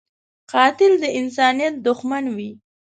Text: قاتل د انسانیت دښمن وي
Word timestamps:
قاتل 0.51 0.93
د 1.03 1.05
انسانیت 1.19 1.73
دښمن 1.85 2.23
وي 2.35 2.51